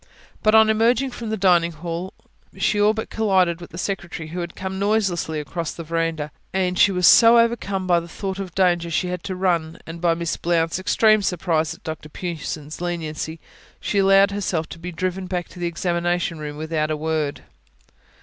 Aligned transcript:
But 0.41 0.55
on 0.55 0.67
emerging 0.67 1.11
from 1.11 1.29
the 1.29 1.37
dining 1.37 1.73
hall 1.73 2.15
she 2.57 2.81
all 2.81 2.91
but 2.91 3.11
collided 3.11 3.61
with 3.61 3.69
the 3.69 3.77
secretary, 3.77 4.29
who 4.29 4.39
had 4.39 4.55
come 4.55 4.79
noiselessly 4.79 5.39
across 5.39 5.73
the 5.73 5.83
verandah; 5.83 6.31
and 6.55 6.79
she 6.79 6.91
was 6.91 7.05
so 7.05 7.37
overcome 7.37 7.85
by 7.85 7.99
the 7.99 8.07
thought 8.07 8.39
of 8.39 8.47
the 8.49 8.55
danger 8.63 8.89
she 8.89 9.09
had 9.09 9.29
run, 9.29 9.77
and 9.85 10.01
by 10.01 10.15
Miss 10.15 10.37
Blount's 10.37 10.79
extreme 10.79 11.21
surprise 11.21 11.75
at 11.75 11.83
Dr 11.83 12.09
Pughson's 12.09 12.81
leniency, 12.81 13.35
that 13.35 13.39
she 13.85 13.99
allowed 13.99 14.31
herself 14.31 14.67
to 14.69 14.79
be 14.79 14.91
driven 14.91 15.27
back 15.27 15.47
to 15.49 15.59
the 15.59 15.67
examination 15.67 16.39
room 16.39 16.57
without 16.57 16.89
a 16.89 16.97
word. 16.97 17.43